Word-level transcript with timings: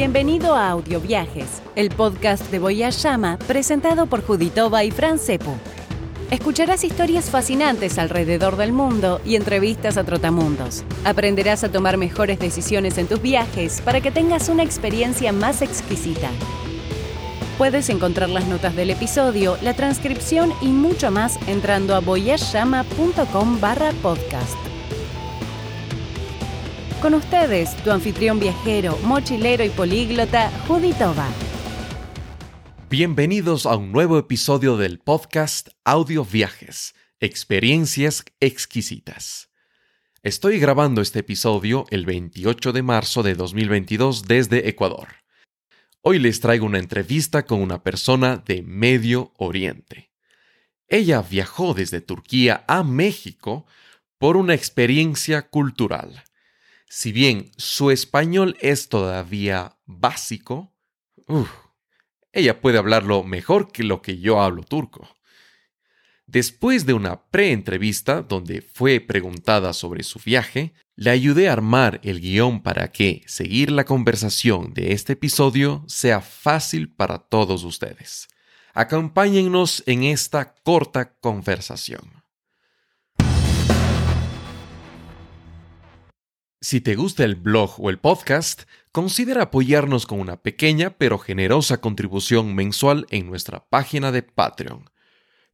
Bienvenido 0.00 0.54
a 0.54 0.70
Audio 0.70 0.98
Viajes, 0.98 1.60
el 1.76 1.90
podcast 1.90 2.50
de 2.50 2.58
Voyage 2.58 3.00
Llama 3.00 3.38
presentado 3.46 4.06
por 4.06 4.24
Juditova 4.24 4.82
y 4.82 4.90
Fran 4.90 5.18
Cepu. 5.18 5.52
Escucharás 6.30 6.84
historias 6.84 7.28
fascinantes 7.28 7.98
alrededor 7.98 8.56
del 8.56 8.72
mundo 8.72 9.20
y 9.26 9.36
entrevistas 9.36 9.98
a 9.98 10.04
trotamundos. 10.04 10.84
Aprenderás 11.04 11.64
a 11.64 11.70
tomar 11.70 11.98
mejores 11.98 12.38
decisiones 12.38 12.96
en 12.96 13.08
tus 13.08 13.20
viajes 13.20 13.82
para 13.82 14.00
que 14.00 14.10
tengas 14.10 14.48
una 14.48 14.62
experiencia 14.62 15.34
más 15.34 15.60
exquisita. 15.60 16.30
Puedes 17.58 17.90
encontrar 17.90 18.30
las 18.30 18.46
notas 18.46 18.74
del 18.74 18.88
episodio, 18.88 19.58
la 19.60 19.74
transcripción 19.76 20.50
y 20.62 20.68
mucho 20.68 21.10
más 21.10 21.38
entrando 21.46 21.94
a 21.94 22.00
voyageyama.com 22.00 23.60
barra 23.60 23.90
podcast. 24.00 24.56
Con 27.00 27.14
ustedes, 27.14 27.74
tu 27.82 27.90
anfitrión 27.90 28.38
viajero, 28.38 28.94
mochilero 29.04 29.64
y 29.64 29.70
políglota, 29.70 30.50
Juditova. 30.68 31.26
Bienvenidos 32.90 33.64
a 33.64 33.74
un 33.76 33.90
nuevo 33.90 34.18
episodio 34.18 34.76
del 34.76 34.98
podcast 34.98 35.68
Audio 35.82 36.26
Viajes, 36.26 36.94
experiencias 37.18 38.22
exquisitas. 38.38 39.48
Estoy 40.22 40.58
grabando 40.58 41.00
este 41.00 41.20
episodio 41.20 41.86
el 41.88 42.04
28 42.04 42.74
de 42.74 42.82
marzo 42.82 43.22
de 43.22 43.34
2022 43.34 44.24
desde 44.24 44.68
Ecuador. 44.68 45.08
Hoy 46.02 46.18
les 46.18 46.40
traigo 46.40 46.66
una 46.66 46.80
entrevista 46.80 47.46
con 47.46 47.62
una 47.62 47.82
persona 47.82 48.36
de 48.36 48.60
Medio 48.60 49.32
Oriente. 49.38 50.10
Ella 50.86 51.22
viajó 51.22 51.72
desde 51.72 52.02
Turquía 52.02 52.62
a 52.68 52.84
México 52.84 53.64
por 54.18 54.36
una 54.36 54.52
experiencia 54.52 55.48
cultural. 55.48 56.24
Si 56.92 57.12
bien 57.12 57.52
su 57.56 57.92
español 57.92 58.56
es 58.60 58.88
todavía 58.88 59.78
básico, 59.86 60.74
ella 62.32 62.60
puede 62.60 62.78
hablarlo 62.78 63.22
mejor 63.22 63.70
que 63.70 63.84
lo 63.84 64.02
que 64.02 64.18
yo 64.18 64.42
hablo 64.42 64.64
turco. 64.64 65.08
Después 66.26 66.86
de 66.86 66.92
una 66.94 67.28
pre-entrevista 67.28 68.22
donde 68.22 68.60
fue 68.60 68.98
preguntada 68.98 69.72
sobre 69.72 70.02
su 70.02 70.18
viaje, 70.18 70.74
le 70.96 71.10
ayudé 71.10 71.48
a 71.48 71.52
armar 71.52 72.00
el 72.02 72.20
guion 72.20 72.60
para 72.60 72.90
que 72.90 73.22
seguir 73.26 73.70
la 73.70 73.84
conversación 73.84 74.74
de 74.74 74.92
este 74.92 75.12
episodio 75.12 75.84
sea 75.86 76.20
fácil 76.20 76.92
para 76.92 77.18
todos 77.18 77.62
ustedes. 77.62 78.26
Acompáñennos 78.74 79.84
en 79.86 80.02
esta 80.02 80.56
corta 80.64 81.12
conversación. 81.20 82.19
Si 86.62 86.82
te 86.82 86.94
gusta 86.94 87.24
el 87.24 87.36
blog 87.36 87.76
o 87.78 87.88
el 87.88 87.98
podcast, 87.98 88.64
considera 88.92 89.44
apoyarnos 89.44 90.04
con 90.04 90.20
una 90.20 90.42
pequeña 90.42 90.90
pero 90.90 91.18
generosa 91.18 91.80
contribución 91.80 92.54
mensual 92.54 93.06
en 93.08 93.26
nuestra 93.28 93.64
página 93.70 94.12
de 94.12 94.22
Patreon. 94.22 94.90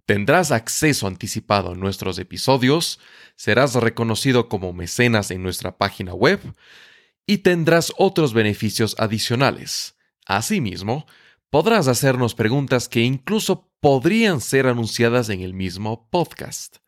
Tendrás 0.04 0.50
acceso 0.50 1.06
anticipado 1.06 1.70
a 1.70 1.74
nuestros 1.76 2.18
episodios, 2.18 2.98
serás 3.36 3.74
reconocido 3.74 4.48
como 4.48 4.72
mecenas 4.72 5.30
en 5.30 5.44
nuestra 5.44 5.78
página 5.78 6.12
web 6.12 6.40
y 7.24 7.38
tendrás 7.38 7.92
otros 7.98 8.32
beneficios 8.32 8.96
adicionales. 8.98 9.94
Asimismo, 10.26 11.06
podrás 11.50 11.86
hacernos 11.86 12.34
preguntas 12.34 12.88
que 12.88 13.02
incluso 13.02 13.70
podrían 13.78 14.40
ser 14.40 14.66
anunciadas 14.66 15.28
en 15.28 15.42
el 15.42 15.54
mismo 15.54 16.08
podcast. 16.10 16.78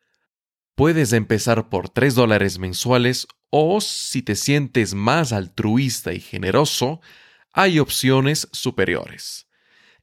Puedes 0.75 1.12
empezar 1.12 1.69
por 1.69 1.88
3 1.88 2.16
dólares 2.16 2.58
mensuales 2.58 3.28
o 3.50 3.80
si 3.80 4.22
te 4.22 4.34
sientes 4.34 4.94
más 4.94 5.32
altruista 5.32 6.12
y 6.12 6.20
generoso, 6.20 7.00
hay 7.53 7.78
opciones 7.78 8.48
superiores. 8.53 9.47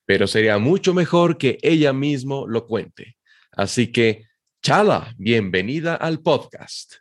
Pero 0.05 0.27
sería 0.27 0.57
mucho 0.57 0.93
mejor 0.93 1.37
que 1.37 1.57
ella 1.61 1.93
mismo 1.93 2.47
lo 2.47 2.65
cuente. 2.67 3.17
Así 3.51 3.91
que, 3.91 4.25
Chala, 4.61 5.13
bienvenida 5.17 5.95
al 5.95 6.19
podcast. 6.19 6.95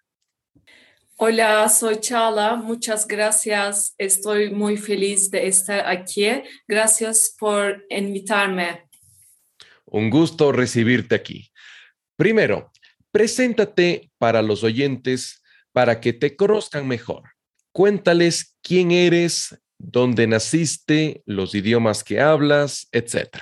Hola, 1.16 1.68
soy 1.68 1.98
Chala. 1.98 2.54
Muchas 2.54 3.08
gracias. 3.08 3.94
Estoy 3.98 4.50
muy 4.50 4.76
feliz 4.76 5.28
de 5.32 5.48
estar 5.48 5.84
aquí. 5.88 6.28
Gracias 6.68 7.34
por 7.36 7.84
invitarme. 7.88 8.84
Un 9.86 10.10
gusto 10.10 10.52
recibirte 10.52 11.16
aquí. 11.16 11.50
Primero, 12.14 12.70
Preséntate 13.18 14.12
para 14.16 14.42
los 14.42 14.62
oyentes 14.62 15.42
para 15.72 16.00
que 16.00 16.12
te 16.12 16.36
conozcan 16.36 16.86
mejor. 16.86 17.24
Cuéntales 17.72 18.56
quién 18.62 18.92
eres, 18.92 19.58
dónde 19.76 20.28
naciste, 20.28 21.24
los 21.26 21.52
idiomas 21.52 22.04
que 22.04 22.20
hablas, 22.20 22.86
etc. 22.92 23.40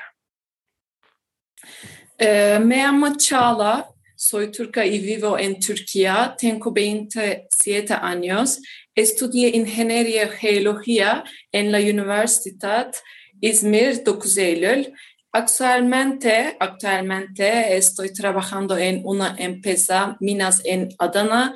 Eh, 2.17 2.59
me 2.65 2.79
llamo 2.79 3.15
Chala, 3.19 3.87
soy 4.15 4.51
turca 4.51 4.87
y 4.87 4.99
vivo 4.99 5.39
en 5.39 5.61
Turquía. 5.61 6.35
Tengo 6.39 6.73
27 6.73 7.93
años. 7.93 8.63
Estudié 8.95 9.55
ingeniería 9.55 10.27
geología 10.27 11.23
en 11.53 11.71
la 11.71 11.81
Universidad 11.81 12.95
İzmir 13.43 14.03
9 14.07 14.21
Eylül 14.39 14.95
Actualmente, 15.33 16.57
actualmente 16.59 17.77
estoy 17.77 18.13
trabajando 18.13 18.77
en 18.79 19.03
una 19.05 19.35
empresa, 19.39 20.17
Minas 20.21 20.63
en 20.65 20.89
Adana. 20.99 21.55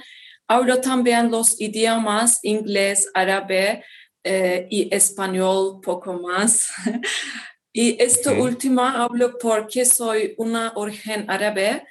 Hablo 0.48 0.81
también 0.81 1.31
los 1.31 1.60
idiomas 1.60 2.41
inglés, 2.42 3.08
árabe 3.14 3.84
eh, 4.22 4.66
y 4.70 4.94
español, 4.94 5.81
poco 5.82 6.12
más. 6.14 6.70
y 7.72 8.03
esto 8.03 8.34
último 8.34 8.82
hablo 8.82 9.38
porque 9.38 9.84
soy 9.84 10.34
una 10.37 10.72
origen 10.75 11.25
árabe. 11.31 11.87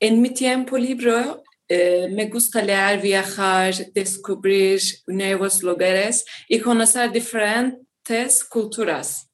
En 0.00 0.22
mi 0.22 0.30
tiempo 0.30 0.78
libre 0.78 1.42
eh, 1.68 2.08
me 2.10 2.26
gusta 2.26 2.62
leer, 2.62 3.02
viajar, 3.02 3.74
descubrir 3.92 4.80
nuevos 5.06 5.62
lugares 5.62 6.24
y 6.48 6.58
conocer 6.60 7.12
diferentes 7.12 8.44
culturas. 8.48 9.28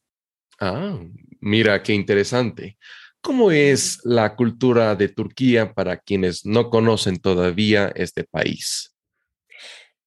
Ah, 0.58 0.98
Mira, 1.44 1.82
qué 1.82 1.93
interesante. 1.93 2.79
¿Cómo 3.20 3.50
es 3.50 4.00
la 4.02 4.35
cultura 4.35 4.94
de 4.94 5.08
Turquía 5.08 5.75
para 5.75 5.99
quienes 5.99 6.46
no 6.46 6.70
conocen 6.70 7.19
todavía 7.19 7.93
este 7.94 8.25
país? 8.25 8.94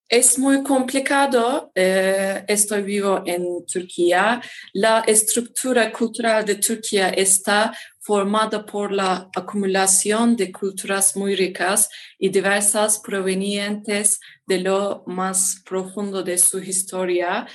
Es 0.09 0.39
muy 0.39 0.63
complicado. 0.63 1.71
Eh, 1.75 2.43
estoy 2.47 2.81
vivo 2.81 3.21
en 3.23 3.63
Turquía. 3.71 4.41
La 4.73 5.01
estructura 5.01 5.91
cultural 5.91 6.43
de 6.43 6.55
Turquía 6.55 7.09
está 7.09 7.71
formada 7.99 8.65
por 8.65 8.91
la 8.91 9.29
acumulación 9.35 10.35
de 10.35 10.51
culturas 10.51 11.15
muy 11.15 11.35
ricas 11.35 11.87
y 12.17 12.29
diversas 12.29 12.99
provenientes 12.99 14.19
de 14.47 14.61
lo 14.61 15.03
más 15.05 15.61
profundo 15.63 16.23
de 16.23 16.39
su 16.39 16.57
historia. 16.57 17.45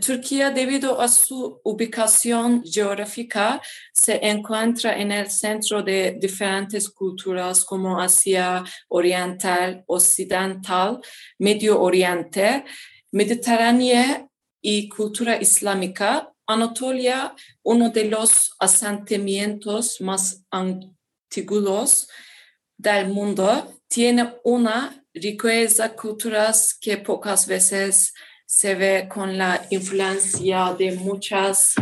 Turquía, 0.00 0.50
debido 0.50 1.00
a 1.00 1.08
su 1.08 1.60
ubicación 1.64 2.62
geográfica, 2.64 3.60
se 3.92 4.18
encuentra 4.26 4.98
en 4.98 5.12
el 5.12 5.30
centro 5.30 5.82
de 5.82 6.16
diferentes 6.18 6.88
culturas 6.88 7.64
como 7.64 8.00
Asia 8.00 8.64
Oriental, 8.88 9.84
Occidental, 9.86 11.00
Medio 11.38 11.80
Oriente, 11.80 12.64
Mediterránea 13.10 14.26
y 14.60 14.88
cultura 14.88 15.40
islámica. 15.40 16.32
Anatolia, 16.46 17.34
uno 17.62 17.90
de 17.90 18.04
los 18.06 18.54
asentamientos 18.58 20.00
más 20.00 20.44
antiguos 20.50 22.08
del 22.76 23.08
mundo 23.08 23.80
tiene 23.88 24.34
una 24.44 25.04
riqueza 25.14 25.94
cultural 25.94 26.54
que 26.80 26.96
pocas 26.96 27.46
veces 27.46 28.14
se 28.54 28.74
ve 28.74 29.08
con 29.08 29.38
la 29.38 29.66
influencia 29.70 30.76
de 30.78 30.92
muchas 30.92 31.74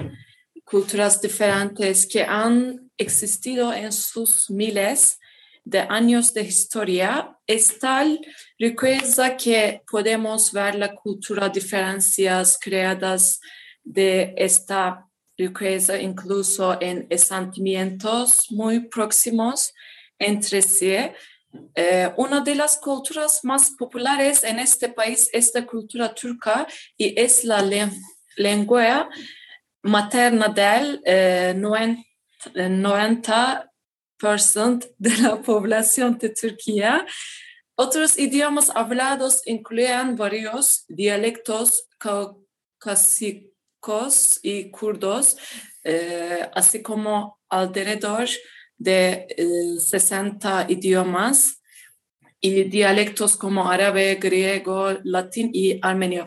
culturas 0.64 1.20
diferentes 1.20 2.06
que 2.06 2.22
han 2.22 2.92
existido 2.96 3.72
en 3.74 3.90
sus 3.90 4.48
miles 4.48 5.18
de 5.64 5.80
años 5.80 6.32
de 6.32 6.42
historia, 6.42 7.36
es 7.44 7.76
tal 7.80 8.20
riqueza 8.56 9.36
que 9.36 9.82
podemos 9.90 10.52
ver 10.52 10.76
la 10.76 10.94
cultura 10.94 11.48
diferencias 11.48 12.56
creadas 12.56 13.40
de 13.82 14.32
esta 14.36 15.04
riqueza 15.36 16.00
incluso 16.00 16.80
en 16.80 17.08
sentimientos 17.18 18.46
muy 18.50 18.78
próximos 18.88 19.74
entre 20.20 20.62
sí. 20.62 20.94
Eh, 21.74 22.12
una 22.16 22.40
de 22.40 22.54
las 22.54 22.76
culturas 22.76 23.40
más 23.44 23.72
populares 23.78 24.44
en 24.44 24.58
este 24.58 24.88
país 24.88 25.28
es 25.32 25.52
la 25.54 25.66
cultura 25.66 26.14
turca 26.14 26.66
y 26.96 27.18
es 27.20 27.44
la 27.44 27.62
lengua 28.36 29.08
materna 29.82 30.48
del 30.48 31.00
eh, 31.04 31.54
90 31.56 33.66
de 34.98 35.16
la 35.22 35.36
población 35.42 36.18
de 36.18 36.30
Turquía. 36.30 37.06
Otros 37.74 38.18
idiomas 38.18 38.70
hablados 38.74 39.42
incluyen 39.46 40.16
varios 40.16 40.84
dialectos 40.88 41.86
caucásicos 41.98 44.40
y 44.42 44.70
kurdos, 44.70 45.38
eh, 45.82 46.46
así 46.54 46.82
como 46.82 47.38
alrededor 47.48 48.28
de 48.28 48.38
60 48.82 50.62
eh, 50.62 50.66
idiomas 50.68 51.62
y 52.40 52.64
dialectos 52.64 53.36
como 53.36 53.70
árabe, 53.70 54.16
griego, 54.16 54.98
latín 55.04 55.50
y 55.52 55.78
armenio. 55.82 56.26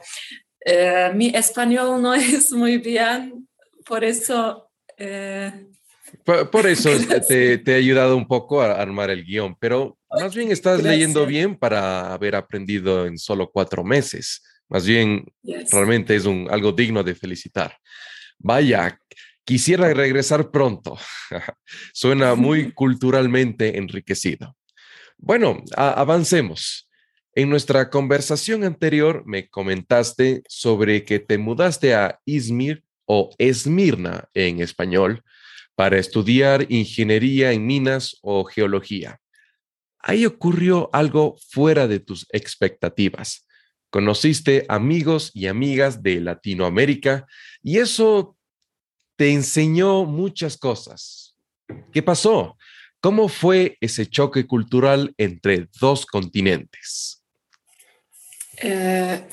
Eh, 0.65 1.11
mi 1.13 1.27
español 1.29 2.01
no 2.01 2.13
es 2.13 2.51
muy 2.51 2.77
bien, 2.77 3.47
por 3.85 4.03
eso 4.03 4.69
por, 6.23 6.67
eso 6.67 6.89
te, 7.27 7.57
te, 7.57 7.71
he 7.71 7.75
ayudado 7.75 8.15
un 8.15 8.27
poco 8.27 8.61
a 8.61 8.73
armar 8.73 9.09
el 9.09 9.25
guion, 9.25 9.55
pero 9.59 9.97
más 10.09 10.35
bien 10.35 10.51
estás 10.51 10.81
leyendo 10.81 11.25
bien 11.25 11.55
para 11.55 12.13
haber 12.13 12.35
aprendido 12.35 13.05
en 13.05 13.17
solo 13.17 13.49
cuatro 13.51 13.83
meses. 13.83 14.43
Más 14.69 14.85
bien, 14.85 15.25
realmente 15.71 16.15
es 16.15 16.25
un, 16.25 16.47
algo 16.49 16.71
digno 16.71 17.03
de 17.03 17.15
felicitar. 17.15 17.77
Vaya, 18.39 18.99
quisiera 19.45 19.93
regresar 19.93 20.51
pronto. 20.51 20.97
Suena 21.93 22.35
muy 22.35 22.71
culturalmente 22.73 23.77
enriquecido. 23.77 24.55
Bueno, 25.17 25.63
avancemos. 25.75 26.89
En 27.35 27.49
nuestra 27.49 27.89
conversación 27.89 28.63
anterior 28.63 29.23
me 29.25 29.49
comentaste 29.49 30.43
sobre 30.47 31.03
que 31.03 31.19
te 31.19 31.37
mudaste 31.37 31.95
a 31.95 32.19
Izmir 32.25 32.83
o 33.05 33.31
Esmirna 33.39 34.29
en 34.33 34.61
español 34.61 35.23
para 35.75 35.97
estudiar 35.97 36.67
ingeniería 36.69 37.51
en 37.51 37.65
minas 37.65 38.17
o 38.21 38.43
geología. 38.43 39.19
Ahí 39.99 40.25
ocurrió 40.25 40.89
algo 40.93 41.37
fuera 41.49 41.87
de 41.87 41.99
tus 41.99 42.27
expectativas. 42.31 43.47
Conociste 43.89 44.65
amigos 44.69 45.31
y 45.33 45.47
amigas 45.47 46.03
de 46.03 46.19
Latinoamérica 46.19 47.25
y 47.63 47.77
eso 47.77 48.37
te 49.23 49.31
enseñó 49.31 50.03
muchas 50.03 50.57
cosas. 50.57 51.33
¿Qué 51.93 52.03
pasó? 52.03 52.57
¿Cómo 52.99 53.29
fue 53.29 53.77
ese 53.79 54.05
choque 54.05 54.45
cultural 54.45 55.13
entre 55.17 55.69
dos 55.79 56.05
continentes? 56.05 57.23
Eh, 58.57 59.25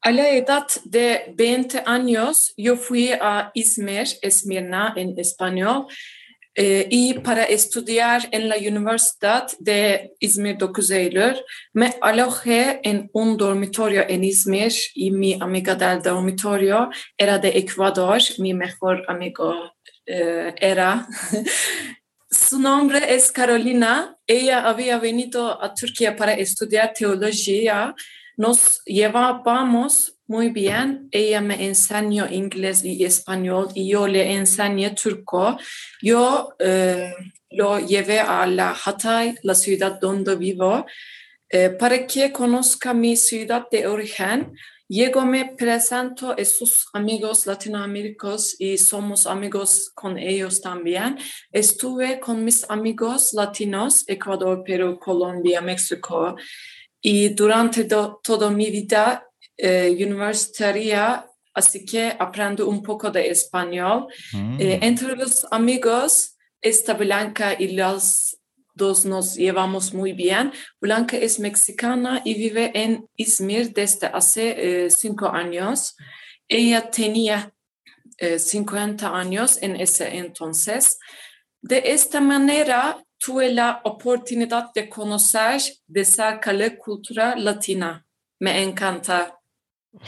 a 0.00 0.10
la 0.12 0.30
edad 0.30 0.66
de 0.86 1.34
20 1.34 1.82
años, 1.84 2.54
yo 2.56 2.74
fui 2.78 3.10
a 3.12 3.50
Izmir, 3.52 4.06
Esmirna 4.22 4.94
en 4.96 5.12
español, 5.18 5.88
eh, 6.54 6.86
y 6.90 7.14
para 7.14 7.44
estudiar 7.44 8.28
en 8.30 8.48
la 8.48 8.56
Universidad 8.56 9.46
de 9.58 10.12
Izmir 10.20 10.56
9 10.58 10.74
Eylül, 10.90 11.40
me 11.72 11.94
alojé 12.00 12.80
en 12.82 13.10
un 13.12 13.36
dormitorio 13.36 14.04
en 14.08 14.24
Izmir 14.24 14.72
y 14.94 15.10
mi 15.10 15.34
amiga 15.40 15.74
del 15.74 16.00
dormitorio 16.00 16.90
era 17.16 17.38
de 17.38 17.48
Ecuador, 17.58 18.20
mi 18.38 18.54
mejor 18.54 19.04
amigo 19.08 19.72
eh, 20.06 20.54
era. 20.58 21.06
Su 22.30 22.58
nombre 22.58 23.14
es 23.14 23.30
Carolina. 23.30 24.16
Ella 24.26 24.68
había 24.68 24.98
venido 24.98 25.62
a 25.62 25.72
Turquía 25.72 26.16
para 26.16 26.34
estudiar 26.34 26.92
teología 26.92 27.94
nos 28.36 28.82
llevábamos 28.84 30.13
muy 30.26 30.50
bien. 30.50 31.08
Ella 31.10 31.40
me 31.40 31.66
enseñó 31.66 32.26
inglés 32.30 32.84
y 32.84 33.04
español 33.04 33.68
y 33.74 33.88
yo 33.88 34.06
le 34.06 34.32
enseñé 34.32 34.90
turco. 34.90 35.58
Yo 36.00 36.54
eh, 36.58 37.12
lo 37.50 37.78
llevé 37.78 38.20
a 38.20 38.46
la 38.46 38.74
Hatay, 38.84 39.36
la 39.42 39.54
ciudad 39.54 39.98
donde 40.00 40.36
vivo, 40.36 40.86
eh, 41.48 41.70
para 41.70 42.06
que 42.06 42.32
conozca 42.32 42.94
mi 42.94 43.16
ciudad 43.16 43.66
de 43.70 43.86
origen. 43.86 44.52
Llego, 44.88 45.24
me 45.24 45.54
presento 45.56 46.32
a 46.38 46.44
sus 46.44 46.88
amigos 46.92 47.46
latinoamericanos 47.46 48.54
y 48.58 48.76
somos 48.76 49.26
amigos 49.26 49.90
con 49.94 50.18
ellos 50.18 50.60
también. 50.60 51.18
Estuve 51.50 52.20
con 52.20 52.44
mis 52.44 52.68
amigos 52.70 53.32
latinos, 53.32 54.04
Ecuador, 54.06 54.62
Perú, 54.62 54.98
Colombia, 54.98 55.60
México. 55.60 56.36
Y 57.00 57.30
durante 57.30 57.84
toda 57.84 58.50
mi 58.50 58.70
vida 58.70 59.26
eh, 59.56 59.96
universitaria, 60.00 61.26
así 61.52 61.84
que 61.84 62.14
aprendo 62.18 62.68
un 62.68 62.82
poco 62.82 63.10
de 63.10 63.30
español. 63.30 64.06
Mm. 64.32 64.60
Eh, 64.60 64.78
entre 64.82 65.16
los 65.16 65.46
amigos, 65.50 66.36
esta 66.60 66.94
Blanca 66.94 67.54
y 67.58 67.68
las 67.68 68.36
dos 68.74 69.04
nos 69.04 69.36
llevamos 69.36 69.94
muy 69.94 70.12
bien. 70.12 70.52
Blanca 70.80 71.16
es 71.16 71.38
mexicana 71.38 72.22
y 72.24 72.34
vive 72.34 72.72
en 72.74 73.08
Izmir 73.16 73.72
desde 73.72 74.08
hace 74.08 74.84
eh, 74.86 74.90
cinco 74.90 75.28
años. 75.28 75.96
Ella 76.48 76.90
tenía 76.90 77.50
50 78.18 79.08
años 79.08 79.58
en 79.60 79.74
ese 79.74 80.16
entonces. 80.16 80.98
De 81.60 81.82
esta 81.86 82.20
manera, 82.20 83.04
tuve 83.24 83.52
la 83.52 83.80
oportunidad 83.84 84.72
de 84.74 84.88
conocer 84.88 85.60
de 85.86 86.04
cerca 86.04 86.52
la 86.52 86.76
cultura 86.76 87.34
latina. 87.36 88.04
Me 88.38 88.62
encanta. 88.62 89.40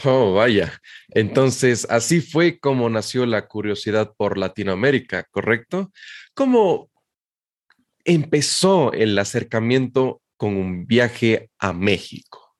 Oh, 0.03 0.33
vaya. 0.33 0.79
Entonces, 1.09 1.87
así 1.89 2.21
fue 2.21 2.59
como 2.59 2.89
nació 2.89 3.25
la 3.25 3.47
curiosidad 3.47 4.13
por 4.17 4.37
Latinoamérica, 4.37 5.23
¿correcto? 5.31 5.91
¿Cómo 6.33 6.89
empezó 8.03 8.91
el 8.93 9.17
acercamiento 9.17 10.21
con 10.35 10.55
un 10.55 10.85
viaje 10.85 11.49
a 11.57 11.73
México? 11.73 12.55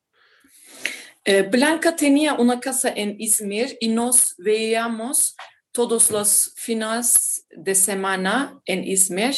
Eh, 1.23 1.43
Blanca 1.43 1.95
tenía 1.95 2.33
una 2.35 2.59
casa 2.59 2.89
en 2.95 3.19
Izmir 3.19 3.77
y 3.81 3.89
nos 3.89 4.33
veíamos 4.37 5.35
todos 5.73 6.09
los 6.09 6.53
fines 6.55 7.45
de 7.51 7.75
semana 7.75 8.57
en 8.65 8.83
Izmir. 8.83 9.35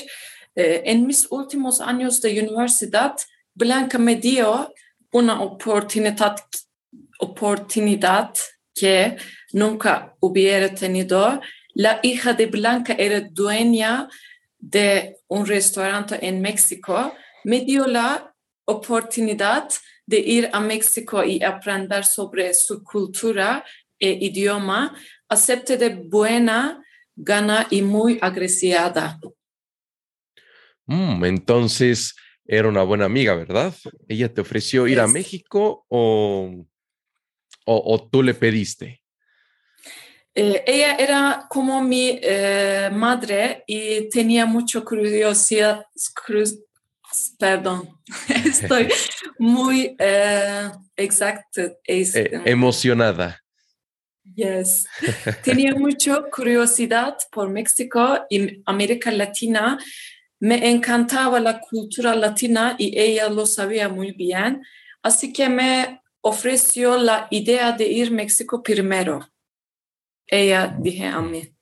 Eh, 0.55 0.83
en 0.85 1.07
mis 1.07 1.27
últimos 1.31 1.81
años 1.81 2.21
de 2.21 2.39
universidad, 2.39 3.15
Blanca 3.53 3.97
me 3.97 4.15
dio 4.15 4.71
una 5.11 5.41
oportunidad, 5.41 6.37
oportunidad 7.19 8.33
que 8.73 9.17
nunca 9.53 10.15
hubiera 10.19 10.73
tenido. 10.73 11.39
La 11.73 11.99
hija 12.03 12.33
de 12.33 12.47
Blanca 12.47 12.95
era 12.97 13.21
dueña 13.21 14.09
de 14.57 15.17
un 15.27 15.45
restaurante 15.45 16.17
en 16.25 16.41
México. 16.41 17.13
Me 17.43 17.61
dio 17.61 17.87
la 17.87 18.33
oportunidad 18.65 19.69
de 20.05 20.19
ir 20.19 20.49
a 20.51 20.59
México 20.59 21.23
y 21.23 21.43
aprender 21.43 22.03
sobre 22.03 22.53
su 22.53 22.83
cultura 22.83 23.63
e 23.99 24.11
idioma. 24.21 24.95
Acepté 25.27 25.77
de 25.77 25.89
buena 25.89 26.83
gana 27.15 27.67
y 27.69 27.81
muy 27.81 28.17
agresiada. 28.21 29.19
Mm, 30.87 31.23
entonces 31.25 32.15
era 32.45 32.67
una 32.67 32.81
buena 32.81 33.05
amiga, 33.05 33.35
¿verdad? 33.35 33.75
¿Ella 34.07 34.33
te 34.33 34.41
ofreció 34.41 34.87
ir 34.87 34.99
a 34.99 35.07
México 35.07 35.85
o, 35.87 36.65
o, 37.69 38.09
tú 38.09 38.23
le 38.23 38.33
pediste? 38.33 39.01
Eh, 40.33 40.63
ella 40.65 40.95
era 40.95 41.45
como 41.49 41.81
mi 41.83 42.19
eh, 42.21 42.89
madre 42.91 43.63
y 43.67 44.09
tenía 44.09 44.45
mucha 44.45 44.81
curiosidad, 44.81 45.85
perdón, 47.37 47.89
estoy 48.45 48.89
muy 49.37 49.95
eh, 49.99 50.71
exacta. 50.95 51.61
emocionada. 52.45 53.39
Yes. 54.35 54.85
Tenía 55.43 55.73
mucha 55.73 56.21
curiosidad 56.31 57.17
por 57.31 57.49
México 57.49 58.25
y 58.29 58.61
América 58.65 59.11
Latina 59.11 59.79
Me 60.39 60.69
encantaba 60.69 61.39
la 61.39 61.59
cultura 61.59 62.15
latina 62.15 62.75
y 62.77 62.97
ella 62.97 63.27
lo 63.27 63.45
sabía 63.45 63.89
muy 63.89 64.11
bien, 64.11 64.61
así 65.01 65.33
que 65.33 65.49
me 65.49 65.98
ofreció 66.21 66.97
la 66.97 67.27
idea 67.29 67.71
de 67.71 67.87
ir 67.87 68.07
a 68.07 68.11
México 68.11 68.61
primero. 68.61 69.27
Ella 70.27 70.75
dije 70.79 71.05
a 71.05 71.21
mí. 71.21 71.53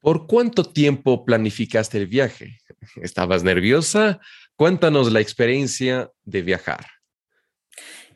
¿Por 0.00 0.26
cuánto 0.26 0.64
tiempo 0.64 1.24
planificaste 1.24 1.98
el 1.98 2.06
viaje? 2.06 2.58
¿Estabas 3.02 3.42
nerviosa? 3.42 4.20
Cuéntanos 4.54 5.12
la 5.12 5.20
experiencia 5.20 6.10
de 6.22 6.42
viajar. 6.42 6.86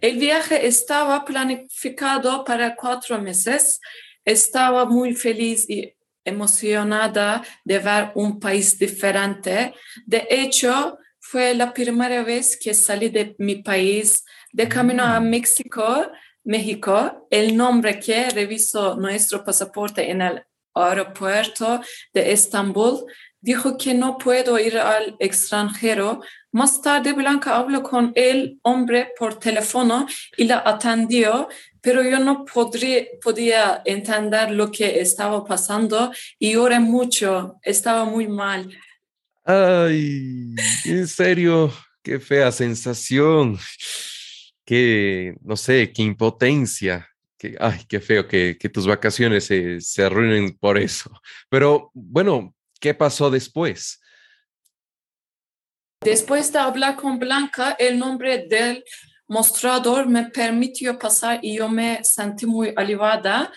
El 0.00 0.18
viaje 0.18 0.66
estaba 0.66 1.24
planificado 1.24 2.44
para 2.44 2.74
cuatro 2.76 3.20
meses. 3.20 3.80
Estaba 4.24 4.86
muy 4.86 5.14
feliz 5.14 5.68
y 5.68 5.94
emocionada 6.24 7.42
de 7.64 7.78
ver 7.78 8.12
un 8.14 8.38
país 8.38 8.78
diferente. 8.78 9.74
De 10.06 10.26
hecho, 10.30 10.96
fue 11.18 11.54
la 11.54 11.72
primera 11.72 12.22
vez 12.22 12.56
que 12.56 12.72
salí 12.72 13.08
de 13.08 13.34
mi 13.38 13.62
país 13.62 14.24
de 14.52 14.68
camino 14.68 15.02
a 15.04 15.20
mm. 15.20 15.28
México. 15.28 16.10
México, 16.42 17.26
el 17.30 17.56
nombre 17.56 18.00
que 18.00 18.30
revisó 18.30 18.96
nuestro 18.96 19.44
pasaporte 19.44 20.10
en 20.10 20.22
el 20.22 20.42
aeropuerto 20.74 21.80
de 22.14 22.32
Estambul 22.32 23.04
dijo 23.40 23.76
que 23.76 23.94
no 23.94 24.18
puedo 24.18 24.58
ir 24.58 24.78
al 24.78 25.16
extranjero. 25.18 26.22
Más 26.52 26.82
tarde 26.82 27.12
Blanca 27.12 27.56
habló 27.56 27.82
con 27.82 28.12
el 28.14 28.58
hombre 28.62 29.12
por 29.18 29.38
teléfono 29.38 30.06
y 30.36 30.44
la 30.44 30.62
atendió, 30.64 31.48
pero 31.80 32.02
yo 32.02 32.18
no 32.18 32.44
podía 32.44 33.82
entender 33.84 34.50
lo 34.50 34.70
que 34.70 35.00
estaba 35.00 35.44
pasando 35.44 36.12
y 36.38 36.52
lloré 36.52 36.80
mucho, 36.80 37.56
estaba 37.62 38.04
muy 38.04 38.28
mal. 38.28 38.70
Ay, 39.44 40.54
en 40.84 41.08
serio, 41.08 41.72
qué 42.02 42.20
fea 42.20 42.52
sensación, 42.52 43.58
qué, 44.70 45.36
no 45.42 45.56
sé, 45.56 45.92
qué 45.92 46.02
impotencia. 46.02 47.08
Que, 47.36 47.56
ay, 47.58 47.80
qué 47.88 48.00
feo 48.00 48.28
que, 48.28 48.54
tus 48.72 48.86
vacaciones 48.86 49.44
se, 49.46 49.80
se 49.80 50.04
arruinen 50.04 50.56
por 50.58 50.78
eso. 50.78 51.10
Pero 51.48 51.90
bueno, 51.94 52.54
¿Qué 52.80 52.94
pasó 52.94 53.30
después? 53.30 54.00
Después 56.02 56.50
de 56.50 56.58
hablar 56.58 56.96
con 56.96 57.18
Blanca, 57.18 57.76
el 57.78 57.98
nombre 57.98 58.46
del 58.48 58.82
mostrador 59.28 60.08
me 60.08 60.30
permitió 60.30 60.98
pasar 60.98 61.40
y 61.42 61.58
yo 61.58 61.68
me 61.68 62.02
sentí 62.02 62.46
muy 62.46 62.72
aliviada 62.74 63.52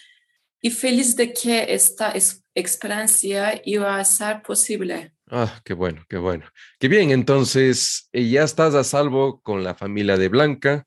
y 0.61 0.69
feliz 0.69 1.15
de 1.15 1.31
que 1.31 1.73
esta 1.73 2.13
experiencia 2.53 3.61
iba 3.63 3.97
a 3.97 4.03
ser 4.03 4.41
posible. 4.41 5.13
Ah, 5.31 5.61
qué 5.63 5.73
bueno, 5.73 6.05
qué 6.09 6.17
bueno. 6.17 6.45
Qué 6.77 6.89
bien, 6.89 7.11
entonces 7.11 8.09
eh, 8.11 8.29
ya 8.29 8.43
estás 8.43 8.75
a 8.75 8.83
salvo 8.83 9.41
con 9.41 9.63
la 9.63 9.73
familia 9.73 10.17
de 10.17 10.27
Blanca. 10.27 10.85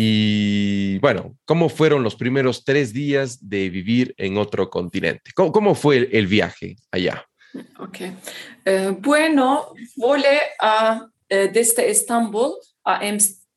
Y 0.00 0.96
bueno, 1.00 1.36
¿cómo 1.44 1.68
fueron 1.68 2.04
los 2.04 2.14
primeros 2.14 2.64
tres 2.64 2.92
días 2.92 3.48
de 3.48 3.68
vivir 3.68 4.14
en 4.16 4.38
otro 4.38 4.70
continente? 4.70 5.32
¿Cómo, 5.34 5.74
fue 5.74 6.08
el, 6.12 6.28
viaje 6.28 6.76
allá? 6.92 7.26
Ok. 7.80 8.02
Eh, 8.64 8.96
bueno, 9.00 9.72
volé 9.96 10.38
a, 10.60 11.04
eh, 11.28 11.50
desde 11.52 11.90
Estambul 11.90 12.52
a 12.84 13.00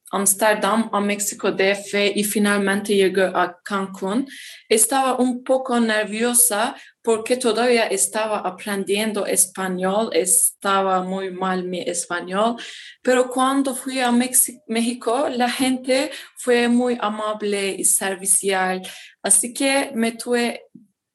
Amsterdam, 0.10 0.90
a 0.92 1.00
México 1.00 1.52
DF 1.52 1.94
y 2.16 2.24
finalmente 2.24 2.96
llegué 2.96 3.26
a 3.26 3.56
Cancún. 3.64 4.28
Estaba 4.68 5.18
un 5.18 5.44
poco 5.44 5.80
nerviosa 5.80 6.76
porque 7.04 7.38
todavía 7.38 7.88
estaba 7.88 8.40
aprendiendo 8.40 9.26
español, 9.26 10.10
estaba 10.14 11.04
muy 11.04 11.32
mal 11.32 11.64
mi 11.64 11.82
español, 11.82 12.58
pero 13.02 13.30
cuando 13.30 13.74
fui 13.74 14.00
a 14.00 14.12
México, 14.12 15.28
la 15.30 15.50
gente 15.50 16.12
fue 16.38 16.68
muy 16.68 16.98
amable 17.00 17.70
y 17.70 17.86
servicial, 17.86 18.82
así 19.24 19.54
que 19.54 19.92
me 19.96 20.12
tuve 20.12 20.66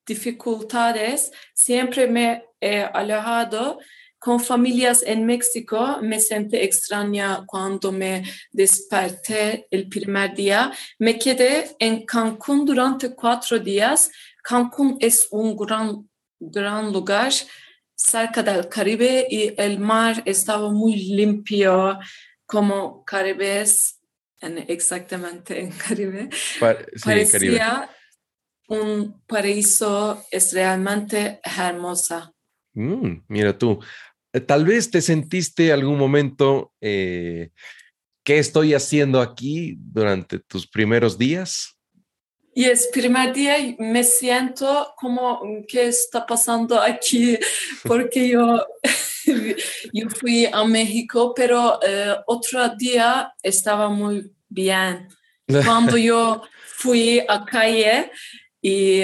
dificultades, 0.07 1.33
siempre 1.55 2.07
me 2.07 2.45
he 2.61 2.81
alejado 2.81 3.79
con 4.27 4.41
familias 4.41 5.05
en 5.07 5.25
México. 5.25 5.99
Me 6.03 6.19
sentí 6.19 6.57
extraña 6.57 7.45
cuando 7.47 7.93
me 7.93 8.25
desperté 8.51 9.69
el 9.71 9.89
primer 9.89 10.35
día. 10.35 10.73
Me 10.99 11.17
quedé 11.17 11.77
en 11.79 12.05
Cancún 12.05 12.65
durante 12.65 13.15
cuatro 13.15 13.59
días 13.61 14.11
Cancún 14.47 14.97
es 15.01 15.27
un 15.33 15.57
gran, 15.57 16.09
gran 16.39 16.93
lugar 16.93 17.33
cerca 17.97 18.45
del 18.45 18.69
Caribe 18.69 19.27
y 19.29 19.53
el 19.61 19.81
mar 19.81 20.23
estaba 20.25 20.71
muy 20.71 20.95
limpio 20.95 21.99
como 22.45 23.05
Caribes, 23.05 24.01
en, 24.41 24.59
exactamente 24.69 25.61
en 25.61 25.73
Caribe. 25.73 26.29
Parecía 26.61 27.91
un 28.69 29.21
paraíso, 29.27 30.25
es 30.31 30.53
realmente 30.53 31.41
hermosa. 31.43 32.33
Mm, 32.75 33.25
mira 33.27 33.59
tú, 33.59 33.81
eh, 34.33 34.41
tal 34.41 34.65
vez 34.65 34.89
te 34.93 35.03
sentiste 35.03 35.73
algún 35.73 35.99
momento, 35.99 36.73
eh, 36.81 37.51
¿qué 38.23 38.39
estoy 38.39 38.75
haciendo 38.75 39.21
aquí 39.21 39.77
durante 39.81 40.39
tus 40.39 40.69
primeros 40.69 41.19
días? 41.19 41.76
Y 42.59 42.65
el 42.65 42.79
primer 42.91 43.35
día 43.35 43.57
me 43.79 44.03
siento 44.03 44.95
como, 44.97 45.43
¿qué 45.69 45.89
está 45.89 46.25
pasando 46.25 46.81
aquí? 46.81 47.39
Porque 47.85 48.31
yo, 48.31 48.67
yo 49.93 50.09
fui 50.09 50.47
a 50.51 50.65
México, 50.65 51.35
pero 51.37 51.79
eh, 51.87 52.17
otro 52.27 52.67
día 52.71 53.31
estaba 53.43 53.91
muy 53.91 54.33
bien. 54.49 55.07
Cuando 55.67 55.99
yo 55.99 56.45
fui 56.79 57.23
a 57.29 57.45
calle 57.45 58.11
y 58.63 59.03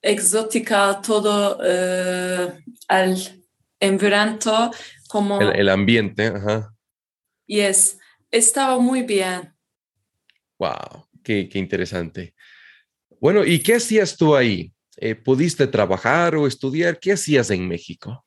exótica 0.00 1.02
todo 1.02 1.58
eh, 1.62 2.64
el 2.88 3.44
environamiento 3.78 4.70
como... 5.06 5.38
El, 5.38 5.68
ambiente, 5.68 6.28
ajá. 6.28 6.74
Yes, 7.44 7.98
estaba 8.30 8.78
muy 8.78 9.02
bien. 9.02 9.54
Wow, 10.58 11.08
qué, 11.22 11.46
qué 11.46 11.58
interesante. 11.58 12.34
Bueno, 13.20 13.44
¿y 13.44 13.60
qué 13.60 13.74
hacías 13.74 14.16
tú 14.16 14.36
ahí? 14.36 14.72
Eh, 14.96 15.14
¿Pudiste 15.14 15.66
trabajar 15.66 16.34
o 16.36 16.46
estudiar? 16.46 16.98
¿Qué 16.98 17.12
hacías 17.12 17.50
en 17.50 17.66
México? 17.66 18.24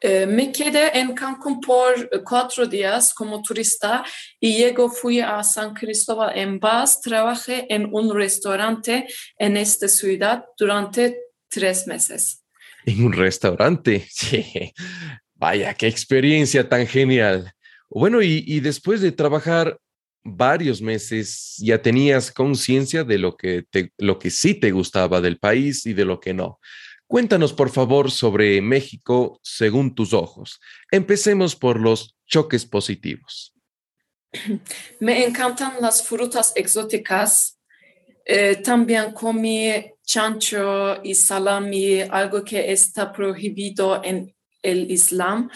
Eh, 0.00 0.26
me 0.26 0.52
quedé 0.52 0.96
en 0.96 1.12
Cancún 1.12 1.60
por 1.60 2.08
cuatro 2.22 2.66
días 2.66 3.12
como 3.12 3.42
turista 3.42 4.04
y 4.38 4.60
luego 4.60 4.88
fui 4.90 5.18
a 5.18 5.42
San 5.42 5.74
Cristóbal 5.74 6.38
en 6.38 6.60
Paz. 6.60 7.00
Trabajé 7.00 7.66
en 7.72 7.88
un 7.92 8.14
restaurante 8.14 9.06
en 9.36 9.56
esta 9.56 9.88
ciudad 9.88 10.44
durante 10.56 11.18
tres 11.48 11.86
meses. 11.88 12.44
¿En 12.84 13.04
un 13.04 13.12
restaurante? 13.12 14.06
Sí. 14.10 14.72
Vaya, 15.34 15.72
qué 15.74 15.86
experiencia 15.86 16.68
tan 16.68 16.84
genial. 16.86 17.52
Bueno, 17.88 18.22
y, 18.22 18.42
y 18.44 18.58
después 18.58 19.00
de 19.00 19.12
trabajar 19.12 19.78
varios 20.24 20.80
meses 20.82 21.56
ya 21.58 21.80
tenías 21.80 22.30
conciencia 22.30 23.04
de 23.04 23.18
lo 23.18 23.36
que, 23.36 23.64
lo 23.96 24.18
que 24.18 24.30
sí 24.30 24.54
te 24.54 24.70
gustaba 24.70 25.20
del 25.20 25.38
país 25.38 25.86
y 25.86 25.94
de 25.94 26.04
lo 26.04 26.20
que 26.20 26.34
no. 26.34 26.60
Cuéntanos, 27.06 27.54
por 27.54 27.70
favor, 27.70 28.10
sobre 28.10 28.60
México 28.60 29.40
según 29.42 29.94
tus 29.94 30.12
ojos. 30.12 30.60
Empecemos 30.90 31.56
por 31.56 31.80
los 31.80 32.16
choques 32.26 32.66
positivos. 32.66 33.54
Me 35.00 35.24
encantan 35.24 35.74
las 35.80 36.06
frutas 36.06 36.52
exóticas. 36.54 37.58
Eh, 38.24 38.56
también 38.56 39.12
comí 39.12 39.72
chancho 40.04 41.02
y 41.02 41.14
salami, 41.14 42.02
algo 42.02 42.44
que 42.44 42.70
está 42.70 43.10
prohibido 43.10 44.02
en 44.04 44.34
el 44.62 44.90
Islam. 44.90 45.50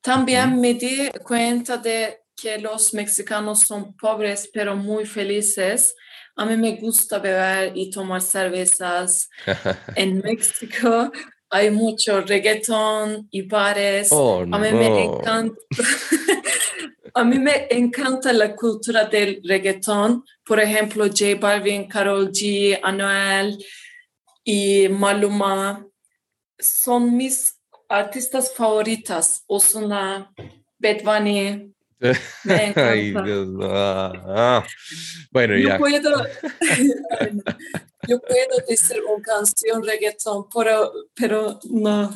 También 0.00 0.60
me 0.60 0.74
di 0.74 1.10
cuenta 1.24 1.76
de 1.76 2.20
que 2.36 2.58
los 2.58 2.92
mexicanos 2.92 3.60
son 3.60 3.96
pobres 3.96 4.48
pero 4.52 4.76
muy 4.76 5.06
felices. 5.06 5.94
A 6.36 6.44
mí 6.44 6.56
me 6.56 6.76
gusta 6.76 7.18
beber 7.18 7.72
y 7.74 7.90
tomar 7.90 8.20
cervezas. 8.20 9.30
en 9.96 10.18
México 10.18 11.10
hay 11.48 11.70
mucho 11.70 12.20
reggaetón 12.20 13.28
y 13.30 13.42
bares. 13.42 14.08
Oh, 14.10 14.42
a 14.42 14.58
mí 14.58 14.72
me 14.72 15.04
encanta. 15.04 15.56
a 17.14 17.24
mí 17.24 17.38
me 17.38 17.66
encanta 17.70 18.32
la 18.32 18.54
cultura 18.54 19.06
del 19.06 19.40
reggaetón. 19.42 20.24
Por 20.44 20.60
ejemplo, 20.60 21.06
J 21.06 21.36
Balvin, 21.40 21.88
Carol 21.88 22.30
G, 22.30 22.78
Anuel 22.82 23.64
y 24.44 24.88
Maluma 24.88 25.86
son 26.58 27.16
mis 27.16 27.58
artistas 27.88 28.52
favoritas. 28.54 29.42
Osuna, 29.46 30.32
Bad 30.78 31.02
Bunny, 31.02 31.74
Ay, 32.76 33.12
Dios, 33.24 33.48
ah, 33.62 34.64
Bueno, 35.30 35.56
yo 35.56 35.68
ya. 35.68 35.78
Puedo, 35.78 36.12
yo 38.08 38.20
puedo 38.20 38.66
decir 38.68 39.02
una 39.02 39.22
canción 39.22 39.82
reggaeton, 39.82 40.46
pero, 40.54 40.92
pero 41.14 41.58
no. 41.70 42.14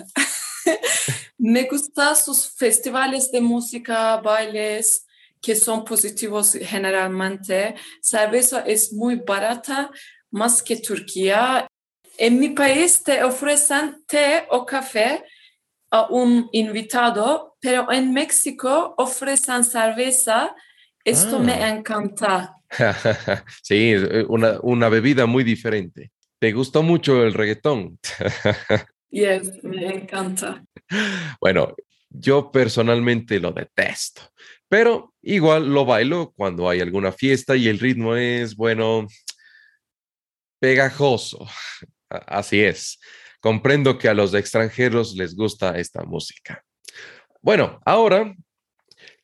me 1.38 1.64
gustan 1.64 2.14
sus 2.14 2.46
festivales 2.48 3.30
de 3.30 3.40
música, 3.40 4.18
bailes, 4.18 5.06
que 5.40 5.56
son 5.56 5.84
positivos 5.84 6.52
generalmente. 6.52 7.74
Cerveza 8.02 8.60
es 8.66 8.92
muy 8.92 9.16
barata, 9.16 9.90
más 10.30 10.62
que 10.62 10.76
Turquía. 10.76 11.66
En 12.18 12.38
mi 12.38 12.50
país 12.50 13.02
te 13.02 13.24
ofrecen 13.24 14.04
té 14.06 14.46
o 14.50 14.66
café 14.66 15.24
a 15.90 16.06
un 16.10 16.48
invitado, 16.52 17.56
pero 17.60 17.90
en 17.92 18.12
México 18.12 18.94
ofrecen 18.98 19.64
cerveza. 19.64 20.54
Esto 21.04 21.38
me 21.38 21.54
Ah. 21.54 21.70
encanta. 21.70 22.54
sí, 23.62 23.94
una, 24.28 24.58
una 24.62 24.88
bebida 24.88 25.26
muy 25.26 25.42
diferente. 25.44 26.10
¿Te 26.38 26.52
gustó 26.52 26.82
mucho 26.82 27.22
el 27.24 27.34
reggaetón? 27.34 27.98
Yes, 29.12 29.64
me 29.64 29.86
encanta. 29.88 30.62
Bueno, 31.40 31.74
yo 32.10 32.52
personalmente 32.52 33.40
lo 33.40 33.50
detesto, 33.50 34.22
pero 34.68 35.14
igual 35.20 35.66
lo 35.74 35.84
bailo 35.84 36.32
cuando 36.36 36.68
hay 36.68 36.80
alguna 36.80 37.10
fiesta 37.10 37.56
y 37.56 37.66
el 37.66 37.80
ritmo 37.80 38.14
es, 38.14 38.54
bueno, 38.54 39.08
pegajoso. 40.60 41.44
Así 42.08 42.60
es. 42.60 43.00
Comprendo 43.40 43.98
que 43.98 44.08
a 44.08 44.14
los 44.14 44.34
extranjeros 44.34 45.14
les 45.16 45.34
gusta 45.34 45.78
esta 45.78 46.04
música. 46.04 46.62
Bueno, 47.40 47.80
ahora, 47.84 48.34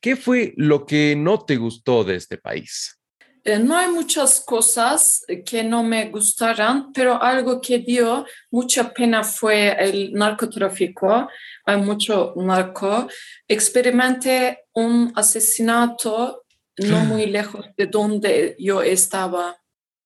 ¿qué 0.00 0.16
fue 0.16 0.54
lo 0.56 0.87
que 0.87 1.14
no 1.16 1.44
te 1.44 1.56
gustó 1.56 2.02
de 2.02 2.16
este 2.16 2.38
país? 2.38 2.99
Eh, 3.44 3.61
no 3.61 3.76
hay 3.76 3.88
muchas 3.88 4.40
cosas 4.40 5.25
que 5.44 5.62
no 5.62 5.85
me 5.85 6.08
gustaran, 6.08 6.92
pero 6.92 7.23
algo 7.23 7.61
que 7.61 7.78
dio 7.78 8.26
mucha 8.50 8.92
pena 8.92 9.23
fue 9.23 9.76
el 9.78 10.12
narcotráfico. 10.12 11.28
Hay 11.64 11.76
mucho 11.76 12.35
narco. 12.37 13.06
Experimenté 13.46 14.64
un 14.73 15.12
asesinato 15.14 16.42
no 16.78 17.04
muy 17.04 17.26
lejos 17.26 17.66
de 17.76 17.87
donde 17.87 18.56
yo 18.58 18.82
estaba. 18.82 19.56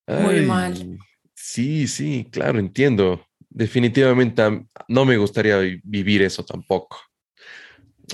Muy 0.06 0.40
Ay, 0.40 0.46
mal. 0.46 0.98
Sí, 1.34 1.88
sí, 1.88 2.26
claro, 2.30 2.58
entiendo. 2.58 3.24
Definitivamente 3.50 4.42
am- 4.42 4.66
no 4.88 5.04
me 5.04 5.16
gustaría 5.16 5.58
vi- 5.58 5.80
vivir 5.82 6.22
eso 6.22 6.44
tampoco. 6.44 6.98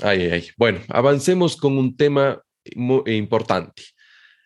Ay, 0.01 0.23
ay, 0.23 0.31
ay. 0.31 0.49
Bueno, 0.57 0.81
avancemos 0.89 1.55
con 1.55 1.77
un 1.77 1.95
tema 1.95 2.41
muy 2.75 3.15
importante. 3.15 3.83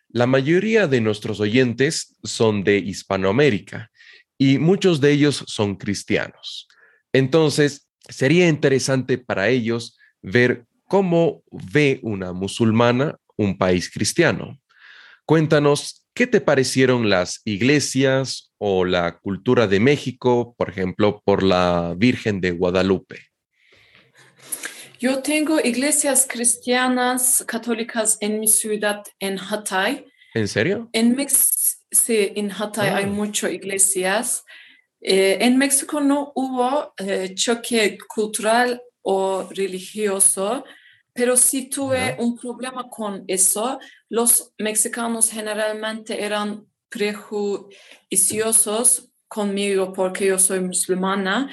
La 0.09 0.27
mayoría 0.27 0.87
de 0.87 0.99
nuestros 1.01 1.39
oyentes 1.39 2.15
son 2.23 2.63
de 2.63 2.77
Hispanoamérica 2.77 3.89
y 4.37 4.57
muchos 4.57 4.99
de 4.99 5.11
ellos 5.11 5.43
son 5.47 5.75
cristianos. 5.75 6.67
Entonces, 7.13 7.87
sería 8.09 8.49
interesante 8.49 9.17
para 9.17 9.47
ellos 9.47 9.97
ver 10.21 10.65
cómo 10.85 11.43
ve 11.51 11.99
una 12.03 12.33
musulmana 12.33 13.17
un 13.37 13.57
país 13.57 13.89
cristiano. 13.89 14.59
Cuéntanos, 15.25 16.05
¿qué 16.13 16.27
te 16.27 16.41
parecieron 16.41 17.09
las 17.09 17.41
iglesias 17.45 18.50
o 18.63 18.85
la 18.85 19.17
cultura 19.17 19.65
de 19.65 19.79
México, 19.79 20.53
por 20.55 20.69
ejemplo, 20.69 21.19
por 21.25 21.41
la 21.41 21.95
Virgen 21.97 22.39
de 22.39 22.51
Guadalupe? 22.51 23.17
Yo 24.99 25.23
tengo 25.23 25.59
iglesias 25.59 26.27
cristianas 26.29 27.43
católicas 27.47 28.19
en 28.21 28.39
mi 28.39 28.47
ciudad, 28.47 29.01
en 29.19 29.39
Hatay. 29.39 30.05
¿En 30.35 30.47
serio? 30.47 30.89
En 30.93 31.15
México, 31.15 31.41
sí, 31.89 32.31
en 32.35 32.51
Hatay 32.51 32.89
Ah. 32.89 32.97
hay 32.97 33.07
muchas 33.07 33.51
iglesias. 33.51 34.43
Eh, 35.01 35.39
en 35.41 35.57
México 35.57 35.99
no 35.99 36.31
hubo 36.35 36.93
eh, 36.99 37.33
choque 37.33 37.97
cultural 38.15 38.79
o 39.01 39.47
religioso, 39.49 40.63
pero 41.13 41.35
sí 41.35 41.67
tuve 41.67 42.11
Ajá. 42.11 42.21
un 42.21 42.37
problema 42.37 42.87
con 42.87 43.23
eso. 43.27 43.79
Los 44.07 44.53
mexicanos 44.59 45.31
generalmente 45.31 46.23
eran 46.23 46.67
prejuiciosos 46.91 49.09
conmigo 49.27 49.93
porque 49.93 50.27
yo 50.27 50.37
soy 50.37 50.59
musulmana. 50.59 51.49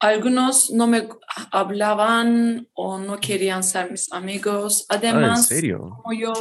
Algunos 0.00 0.70
no 0.70 0.86
me 0.86 1.08
hablaban 1.50 2.68
o 2.74 2.98
no 2.98 3.18
querían 3.18 3.64
ser 3.64 3.90
mis 3.90 4.12
amigos. 4.12 4.86
Ah, 4.88 4.94
¿en 4.94 5.06
Además, 5.16 5.48
como 5.72 6.12
yo 6.12 6.32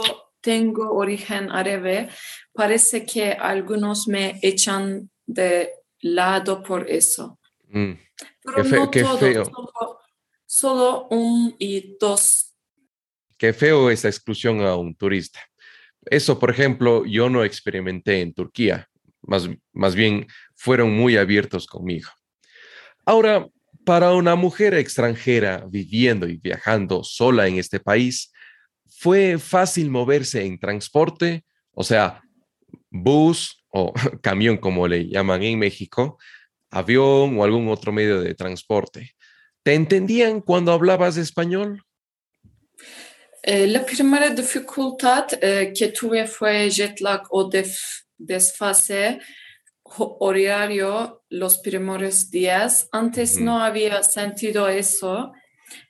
tengo 0.41 0.93
origen 0.93 1.51
árabe, 1.51 2.09
parece 2.53 3.03
que 3.05 3.31
algunos 3.31 4.07
me 4.07 4.39
echan 4.43 5.09
de 5.25 5.71
lado 6.01 6.61
por 6.61 6.87
eso. 6.89 7.39
Mm, 7.69 7.93
Pero 8.43 8.63
Qué 8.63 8.69
no 8.69 8.91
qué 8.91 9.01
todo, 9.01 9.17
feo. 9.17 9.45
solo, 9.45 9.99
solo 10.45 11.07
un 11.09 11.55
y 11.57 11.97
dos. 11.99 12.53
qué 13.37 13.53
feo 13.53 13.89
esa 13.89 14.07
exclusión 14.07 14.61
a 14.61 14.75
un 14.75 14.95
turista. 14.95 15.39
Eso, 16.09 16.39
por 16.39 16.51
ejemplo, 16.51 17.05
yo 17.05 17.29
no 17.29 17.43
experimenté 17.43 18.21
en 18.21 18.33
Turquía. 18.33 18.87
Más, 19.21 19.49
más 19.73 19.95
bien, 19.95 20.27
fueron 20.55 20.91
muy 20.95 21.17
abiertos 21.17 21.67
conmigo. 21.67 22.09
Ahora, 23.05 23.47
para 23.85 24.13
una 24.13 24.35
mujer 24.35 24.73
extranjera 24.73 25.65
viviendo 25.69 26.27
y 26.27 26.37
viajando 26.37 27.03
sola 27.03 27.47
en 27.47 27.57
este 27.57 27.79
país, 27.79 28.31
¿fue 28.85 29.37
fácil 29.37 29.89
moverse 29.89 30.45
en 30.45 30.59
transporte? 30.59 31.45
O 31.71 31.83
sea, 31.83 32.21
bus 32.89 33.63
o 33.69 33.93
camión, 34.21 34.57
como 34.57 34.87
le 34.87 35.07
llaman 35.07 35.43
en 35.43 35.59
México, 35.59 36.17
avión 36.69 37.39
o 37.39 37.43
algún 37.43 37.69
otro 37.69 37.91
medio 37.91 38.21
de 38.21 38.35
transporte. 38.35 39.15
¿Te 39.63 39.73
entendían 39.73 40.41
cuando 40.41 40.71
hablabas 40.71 41.17
español? 41.17 41.83
La 43.47 43.85
primera 43.85 44.29
dificultad 44.29 45.25
eh, 45.41 45.71
que 45.73 45.87
tuve 45.89 46.27
fue 46.27 46.69
jet 46.69 46.99
lag 46.99 47.23
o 47.29 47.45
def- 47.49 48.03
desfase 48.17 49.19
ho- 49.83 50.17
horario 50.19 51.23
los 51.29 51.57
primeros 51.59 52.29
días. 52.29 52.89
Antes 52.91 53.39
no 53.39 53.57
había 53.63 54.03
sentido 54.03 54.67
eso. 54.67 55.31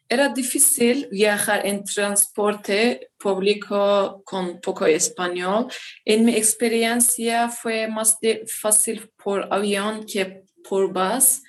Era 0.07 0.29
difícil 0.29 1.07
viajar 1.11 1.65
en 1.65 1.83
transporte 1.83 3.09
público 3.17 4.21
con 4.23 4.61
poco 4.61 4.85
español. 4.85 5.67
En 6.05 6.25
mi 6.25 6.35
experiencia 6.35 7.49
fue 7.49 7.87
más 7.87 8.19
de- 8.21 8.43
fácil 8.47 9.09
por 9.23 9.47
avión 9.51 10.05
que 10.05 10.43
por 10.63 10.93
bus. 10.93 11.41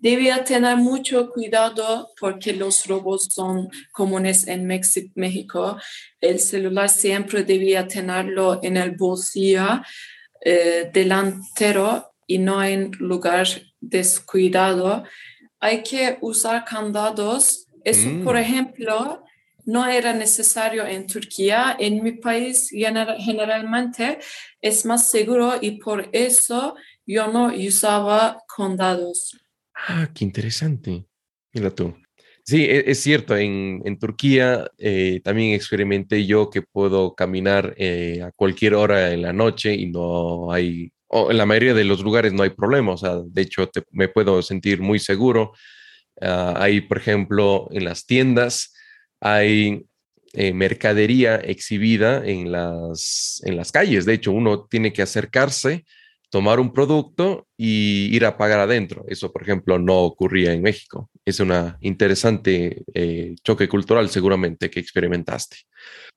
Debía 0.00 0.44
tener 0.44 0.76
mucho 0.76 1.30
cuidado 1.30 2.10
porque 2.20 2.52
los 2.52 2.86
robos 2.86 3.28
son 3.30 3.68
comunes 3.92 4.46
en 4.46 4.66
México. 4.66 5.78
El 6.20 6.38
celular 6.38 6.88
siempre 6.88 7.42
debía 7.44 7.86
tenerlo 7.88 8.60
en 8.62 8.76
el 8.76 8.92
bolsillo 8.96 9.80
eh, 10.44 10.90
delantero 10.92 12.12
y 12.26 12.38
no 12.38 12.62
en 12.62 12.90
lugar 13.00 13.46
descuidado. 13.80 15.02
Hay 15.60 15.82
que 15.82 16.18
usar 16.20 16.64
candados. 16.64 17.66
Eso, 17.84 18.08
por 18.22 18.34
Mm. 18.34 18.38
ejemplo, 18.38 19.22
no 19.64 19.86
era 19.86 20.12
necesario 20.12 20.86
en 20.86 21.06
Turquía. 21.06 21.74
En 21.78 22.02
mi 22.04 22.12
país 22.12 22.70
gener- 22.70 23.16
generalmente 23.18 24.18
es 24.60 24.84
más 24.84 25.08
seguro 25.08 25.54
y 25.60 25.72
por 25.80 26.08
eso 26.12 26.76
yo 27.06 27.26
no 27.28 27.46
usaba 27.68 28.38
candados. 28.56 29.36
Ah, 29.76 30.08
qué 30.14 30.24
interesante. 30.24 31.06
Mira 31.52 31.70
tú. 31.74 31.94
Sí, 32.44 32.64
e- 32.64 32.90
es, 32.90 33.00
cierto, 33.02 33.36
en, 33.36 33.82
en 33.84 33.98
Turquía 33.98 34.70
eh, 34.78 35.20
también 35.24 35.54
experimenté 35.54 36.26
yo 36.26 36.50
que 36.50 36.62
puedo 36.62 37.14
caminar 37.14 37.74
eh, 37.76 38.22
a 38.22 38.32
cualquier 38.32 38.74
hora 38.74 39.12
en 39.12 39.22
la 39.22 39.32
noche 39.32 39.74
y 39.74 39.86
no 39.90 40.52
hay, 40.52 40.92
o 41.08 41.30
en 41.30 41.36
la 41.38 41.46
mayoría 41.46 41.74
de 41.74 41.84
los 41.84 42.02
lugares 42.02 42.32
no 42.32 42.42
hay 42.42 42.50
problema, 42.50 42.92
o 42.92 42.96
sea, 42.96 43.16
de 43.24 43.42
hecho 43.42 43.68
me 43.90 44.08
puedo 44.08 44.42
sentir 44.42 44.80
muy 44.80 44.98
seguro. 44.98 45.52
Ah, 46.20 46.54
hay, 46.58 46.80
por 46.82 46.98
ejemplo, 46.98 47.68
en 47.72 47.84
las 47.84 48.06
tiendas, 48.06 48.74
hay 49.20 49.86
eh, 50.34 50.52
mercadería 50.52 51.36
exhibida 51.36 52.24
en 52.26 52.52
las, 52.52 53.42
en 53.44 53.56
las 53.56 53.72
calles, 53.72 54.04
de 54.06 54.14
hecho 54.14 54.32
uno 54.32 54.66
tiene 54.66 54.92
que 54.92 55.02
acercarse 55.02 55.84
tomar 56.36 56.60
un 56.60 56.70
producto 56.70 57.48
y 57.56 58.14
ir 58.14 58.26
a 58.26 58.36
pagar 58.36 58.60
adentro. 58.60 59.06
Eso, 59.08 59.32
por 59.32 59.42
ejemplo, 59.42 59.78
no 59.78 60.00
ocurría 60.00 60.52
en 60.52 60.60
México. 60.60 61.08
Es 61.24 61.40
una 61.40 61.78
interesante 61.80 62.84
eh, 62.92 63.36
choque 63.42 63.66
cultural 63.66 64.10
seguramente 64.10 64.68
que 64.68 64.78
experimentaste. 64.78 65.56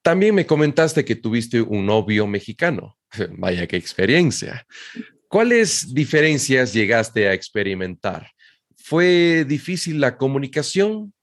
También 0.02 0.36
me 0.36 0.46
comentaste 0.46 1.06
que 1.06 1.16
tuviste 1.16 1.62
un 1.62 1.86
novio 1.86 2.28
mexicano. 2.28 2.98
Vaya 3.38 3.66
qué 3.66 3.78
experiencia. 3.78 4.68
¿Cuáles 5.30 5.94
diferencias 5.94 6.74
llegaste 6.74 7.30
a 7.30 7.34
experimentar? 7.34 8.30
¿Fue 8.76 9.46
difícil 9.48 10.02
la 10.02 10.18
comunicación? 10.18 11.14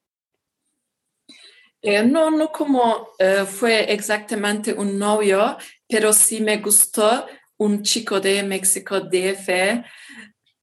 Eh, 1.82 2.02
no, 2.02 2.30
no 2.30 2.50
como 2.50 3.10
eh, 3.18 3.44
fue 3.44 3.92
exactamente 3.92 4.72
un 4.72 4.98
novio, 4.98 5.58
pero 5.86 6.14
sí 6.14 6.40
me 6.40 6.56
gustó 6.56 7.26
un 7.58 7.82
chico 7.82 8.20
de 8.20 8.42
México 8.42 9.00
DF 9.00 9.84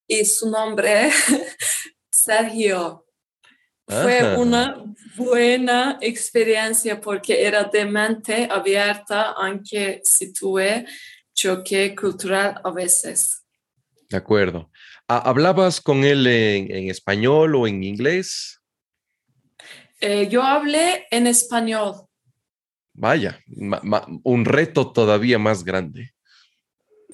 y 0.08 0.25
su 0.25 0.49
nombre 0.49 1.12
Sergio. 2.12 3.06
Fue 3.86 4.38
una 4.38 4.82
buena 5.17 5.97
experiencia 5.99 7.01
porque 7.01 7.45
era 7.45 7.65
de 7.65 7.86
mente 7.86 8.47
abierta, 8.49 9.32
aunque 9.32 9.99
si 10.03 10.32
tuve 10.32 10.86
choque 11.34 11.93
cultural 11.93 12.62
a 12.63 12.71
veces. 12.71 13.43
De 14.10 14.17
acuerdo. 14.17 14.71
¿Hablabas 15.08 15.82
con 15.82 16.06
él 16.06 16.25
en, 16.27 16.89
español 16.89 17.56
o 17.56 17.67
en 17.67 17.84
inglés? 17.84 18.62
Eh, 19.99 20.29
yo 20.29 20.43
hablé 20.43 21.06
en 21.12 21.27
español. 21.27 22.08
Vaya, 22.93 23.39
un 24.23 24.45
reto 24.45 24.93
todavía 24.93 25.39
más 25.39 25.63
grande. 25.63 26.12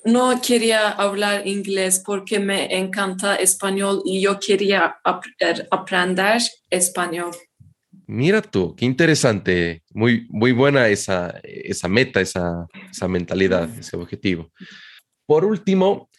No 0.05 0.39
quería 0.41 0.89
hablar 0.89 1.45
inglés 1.47 2.01
porque 2.05 2.39
me 2.39 2.77
encanta 2.77 3.35
español 3.35 4.01
y 4.05 4.21
yo 4.21 4.39
quería 4.39 4.97
er, 5.39 5.67
aprender 5.71 6.41
español. 6.69 7.31
Mira 8.07 8.41
tú, 8.41 8.75
qué 8.75 8.85
interesante, 8.85 9.83
muy, 9.93 10.25
muy 10.29 10.51
buena 10.51 10.87
esa, 10.87 11.39
esa 11.43 11.87
meta, 11.87 12.21
esa, 12.21 12.65
esa 12.89 13.07
mentalidad, 13.07 13.69
ese 13.77 13.97
objetivo. 13.97 14.51
Por 15.27 15.45
último, 15.45 16.09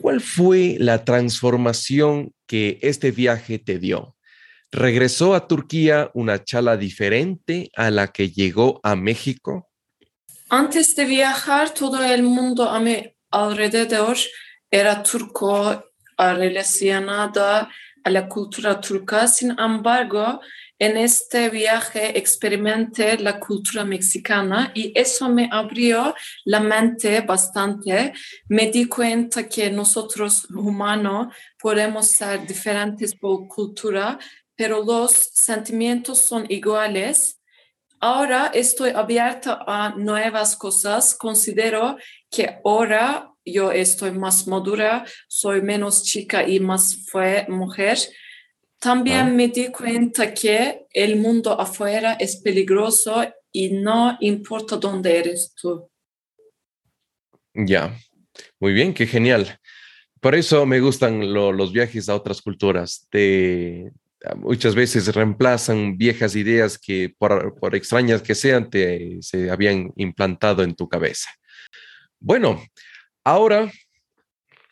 ¿cuál 0.00 0.20
fue 0.20 0.76
la 0.80 1.04
transformación 1.04 2.32
que 2.46 2.78
este 2.82 3.12
viaje 3.12 3.60
te 3.60 3.78
dio? 3.78 4.16
¿Regresó 4.72 5.34
a 5.36 5.46
Turquía 5.46 6.10
una 6.14 6.42
chala 6.42 6.76
diferente 6.76 7.70
a 7.76 7.92
la 7.92 8.08
que 8.08 8.30
llegó 8.30 8.80
a 8.82 8.96
México? 8.96 9.70
Antes 10.50 10.94
de 10.94 11.04
viajar, 11.04 11.72
todo 11.72 12.02
el 12.04 12.22
mundo 12.22 12.68
a 12.68 12.78
mi 12.78 13.02
alrededor 13.30 14.16
era 14.70 15.02
turco, 15.02 15.84
relacionada 16.16 17.68
a 18.04 18.10
la 18.10 18.28
cultura 18.28 18.80
turca. 18.80 19.26
Sin 19.26 19.58
embargo, 19.58 20.40
en 20.78 20.96
este 20.96 21.48
viaje 21.48 22.18
experimenté 22.18 23.18
la 23.18 23.40
cultura 23.40 23.84
mexicana 23.84 24.70
y 24.74 24.92
eso 24.94 25.28
me 25.28 25.48
abrió 25.50 26.14
la 26.44 26.60
mente 26.60 27.20
bastante. 27.22 28.12
Me 28.48 28.70
di 28.70 28.86
cuenta 28.86 29.48
que 29.48 29.70
nosotros 29.70 30.44
humanos 30.50 31.34
podemos 31.58 32.10
ser 32.10 32.46
diferentes 32.46 33.14
por 33.14 33.48
cultura, 33.48 34.18
pero 34.54 34.84
los 34.84 35.12
sentimientos 35.12 36.18
son 36.18 36.44
iguales. 36.48 37.40
Ahora 38.06 38.50
estoy 38.52 38.90
abierta 38.90 39.64
a 39.66 39.94
nuevas 39.96 40.56
cosas. 40.56 41.14
Considero 41.14 41.96
que 42.30 42.58
ahora 42.62 43.32
yo 43.42 43.72
estoy 43.72 44.10
más 44.10 44.46
madura, 44.46 45.06
soy 45.26 45.62
menos 45.62 46.02
chica 46.02 46.46
y 46.46 46.60
más 46.60 47.06
fue 47.10 47.46
mujer. 47.48 47.96
También 48.78 49.34
me 49.34 49.48
di 49.48 49.68
cuenta 49.68 50.34
que 50.34 50.84
el 50.90 51.16
mundo 51.16 51.58
afuera 51.58 52.12
es 52.20 52.36
peligroso 52.36 53.24
y 53.50 53.70
no 53.70 54.18
importa 54.20 54.76
dónde 54.76 55.18
eres 55.20 55.54
tú. 55.54 55.88
Ya, 57.54 57.98
muy 58.60 58.74
bien, 58.74 58.92
qué 58.92 59.06
genial. 59.06 59.58
Por 60.20 60.34
eso 60.34 60.66
me 60.66 60.78
gustan 60.78 61.32
los 61.32 61.72
viajes 61.72 62.10
a 62.10 62.16
otras 62.16 62.42
culturas. 62.42 63.08
De, 63.10 63.90
muchas 64.36 64.74
veces 64.74 65.14
reemplazan 65.14 65.96
viejas 65.96 66.36
ideas 66.36 66.78
que 66.78 67.14
por, 67.18 67.74
extrañas 67.74 68.22
que 68.22 68.34
sean, 68.34 68.70
te, 68.70 69.18
se 69.20 69.50
habían 69.50 69.92
implantado 69.96 70.62
en 70.62 70.74
tu 70.74 70.88
cabeza. 70.88 71.30
Bueno, 72.20 72.62
ahora 73.22 73.70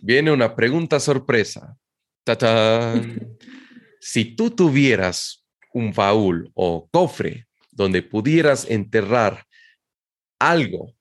viene 0.01 0.33
una 0.33 0.55
pregunta 0.55 1.01
sorpresa. 1.01 1.77
si 4.01 4.25
tú 4.37 4.51
tuvieras 4.51 5.45
un 5.73 5.93
baúl 5.93 6.51
o 6.55 6.89
cofre 6.91 7.47
donde 7.71 8.03
pudieras 8.03 8.69
enterrar 8.69 9.45
algo 10.39 10.95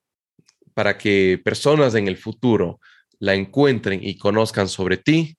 para 0.74 0.98
que 0.98 1.40
personas 1.44 1.96
en 1.96 2.08
el 2.08 2.18
futuro 2.18 2.80
la 3.20 3.36
encuentren 3.36 4.00
y 4.04 4.18
conozcan 4.18 4.68
sobre 4.68 4.98
ti, 4.98 5.38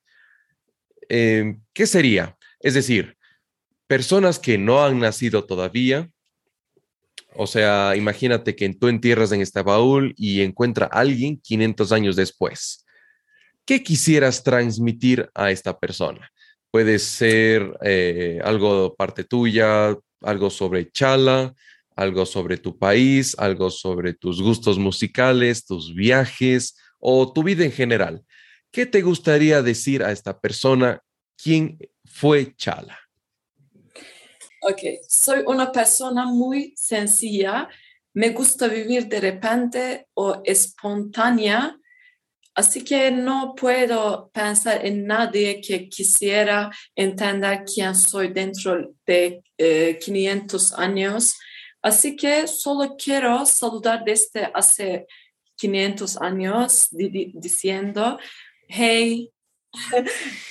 eh, 1.08 1.56
¿qué 1.72 1.86
sería? 1.86 2.36
Es 2.62 2.74
decir, 2.74 3.16
personas 3.86 4.38
que 4.38 4.56
no 4.56 4.84
han 4.84 5.00
nacido 5.00 5.44
todavía, 5.44 6.10
o 7.34 7.46
sea, 7.46 7.94
imagínate 7.96 8.54
que 8.54 8.72
tú 8.74 8.88
entierras 8.88 9.32
en 9.32 9.40
este 9.40 9.62
baúl 9.62 10.14
y 10.16 10.42
encuentra 10.42 10.86
a 10.86 11.00
alguien 11.00 11.40
500 11.40 11.92
años 11.92 12.16
después. 12.16 12.84
¿Qué 13.64 13.82
quisieras 13.82 14.42
transmitir 14.42 15.30
a 15.34 15.50
esta 15.50 15.78
persona? 15.78 16.30
Puede 16.70 16.98
ser 16.98 17.76
eh, 17.82 18.40
algo 18.44 18.94
parte 18.94 19.24
tuya, 19.24 19.96
algo 20.20 20.50
sobre 20.50 20.90
Chala, 20.90 21.54
algo 21.96 22.26
sobre 22.26 22.56
tu 22.56 22.78
país, 22.78 23.36
algo 23.38 23.70
sobre 23.70 24.14
tus 24.14 24.40
gustos 24.40 24.78
musicales, 24.78 25.66
tus 25.66 25.94
viajes 25.94 26.76
o 26.98 27.32
tu 27.32 27.42
vida 27.42 27.64
en 27.64 27.72
general. 27.72 28.24
¿Qué 28.70 28.86
te 28.86 29.02
gustaría 29.02 29.62
decir 29.62 30.02
a 30.02 30.12
esta 30.12 30.40
persona? 30.40 31.02
¿Quién 31.36 31.78
fue 32.04 32.54
Chala? 32.56 32.98
Ok, 34.62 34.80
soy 35.08 35.42
una 35.46 35.72
persona 35.72 36.24
muy 36.26 36.72
sencilla. 36.76 37.68
Me 38.14 38.30
gusta 38.30 38.68
vivir 38.68 39.08
de 39.08 39.20
repente 39.20 40.06
o 40.14 40.40
espontánea. 40.44 41.76
Así 42.54 42.84
que 42.84 43.10
no 43.10 43.54
puedo 43.56 44.30
pensar 44.32 44.84
en 44.84 45.06
nadie 45.06 45.60
que 45.60 45.88
quisiera 45.88 46.70
entender 46.94 47.64
quién 47.64 47.94
soy 47.94 48.28
dentro 48.28 48.94
de 49.06 49.42
500 50.00 50.70
eh, 50.70 50.74
años. 50.78 51.34
Así 51.80 52.14
que 52.14 52.46
solo 52.46 52.94
quiero 52.96 53.44
saludar 53.46 54.04
desde 54.04 54.50
hace 54.54 55.06
500 55.56 56.20
años 56.20 56.88
diciendo, 56.90 58.18
hey, 58.68 59.32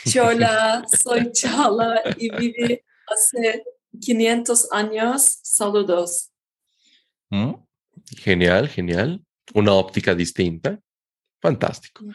Chola, 0.06 0.84
soy 0.88 1.32
Chala 1.32 2.02
y 2.18 2.30
viví 2.36 2.82
hace 3.08 3.64
500 4.00 4.72
años. 4.72 5.40
Saludos. 5.44 6.32
Mm, 7.30 7.54
genial, 8.18 8.68
genial. 8.68 9.22
Una 9.54 9.74
óptica 9.74 10.16
distinta. 10.16 10.80
Fantástico. 11.42 12.04
Mm. 12.04 12.14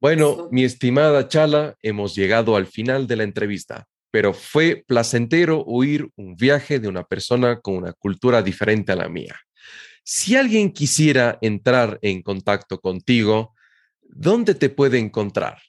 Bueno, 0.00 0.48
mi 0.50 0.64
estimada 0.64 1.28
Chala, 1.28 1.76
hemos 1.80 2.14
llegado 2.16 2.56
al 2.56 2.66
final 2.66 3.06
de 3.06 3.16
la 3.16 3.22
entrevista, 3.22 3.86
pero 4.10 4.34
fue 4.34 4.82
placentero 4.84 5.62
oír 5.64 6.08
un 6.16 6.34
viaje 6.34 6.80
de 6.80 6.88
una 6.88 7.04
persona 7.04 7.60
con 7.60 7.76
una 7.76 7.92
cultura 7.92 8.42
diferente 8.42 8.90
a 8.90 8.96
la 8.96 9.08
mía. 9.08 9.38
Si 10.02 10.34
alguien 10.34 10.72
quisiera 10.72 11.38
entrar 11.40 12.00
en 12.02 12.22
contacto 12.22 12.80
contigo, 12.80 13.54
¿dónde 14.02 14.56
te 14.56 14.70
puede 14.70 14.98
encontrar? 14.98 15.62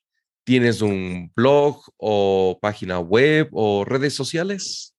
¿Tienes 0.43 0.81
un 0.81 1.31
blog 1.35 1.81
o 1.97 2.59
página 2.61 2.99
web 2.99 3.49
o 3.53 3.85
redes 3.85 4.13
sociales? 4.13 4.93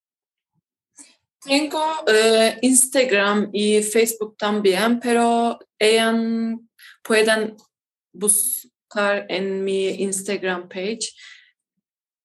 Tengo 1.43 1.83
eh, 2.07 2.57
Instagram 2.61 3.49
y 3.53 3.83
Facebook 3.83 4.35
también, 4.37 4.99
pero 4.99 5.59
ellos 5.77 6.59
pueden 7.03 7.55
buscar 8.11 9.27
en 9.29 9.63
mi 9.63 9.89
Instagram 9.89 10.67
page. 10.67 11.11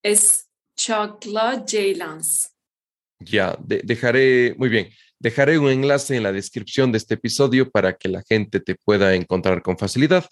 Es 0.03 0.49
Chakla 0.75 1.63
Jaylans. 1.67 2.51
Ya, 3.19 3.55
dejaré, 3.61 4.55
muy 4.57 4.71
bien, 4.71 4.89
dejaré 5.19 5.59
un 5.59 5.69
enlace 5.69 6.17
en 6.17 6.23
la 6.23 6.33
descripción 6.33 6.91
de 6.91 6.97
este 6.97 7.15
episodio 7.15 7.71
para 7.71 7.99
que 7.99 8.09
la 8.09 8.23
gente 8.27 8.61
te 8.61 8.77
pueda 8.77 9.15
encontrar 9.15 9.61
con 9.61 9.77
facilidad 9.77 10.27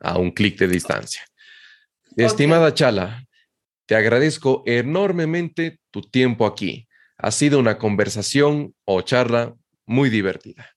a 0.00 0.16
un 0.18 0.30
clic 0.30 0.56
de 0.56 0.68
distancia. 0.68 1.22
Estimada 2.24 2.74
Chala, 2.74 3.24
te 3.86 3.94
agradezco 3.94 4.64
enormemente 4.66 5.78
tu 5.92 6.02
tiempo 6.02 6.46
aquí. 6.46 6.88
Ha 7.16 7.30
sido 7.30 7.60
una 7.60 7.78
conversación 7.78 8.74
o 8.84 9.02
charla 9.02 9.54
muy 9.86 10.10
divertida. 10.10 10.68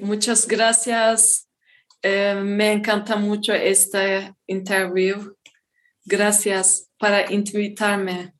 Muchas 0.00 0.46
gracias. 0.46 1.48
Eh, 2.02 2.40
me 2.40 2.70
encanta 2.70 3.16
mucho 3.16 3.52
este 3.52 4.32
interview. 4.46 5.34
Gracias 6.04 6.88
para 6.98 7.32
invitarme. 7.32 8.34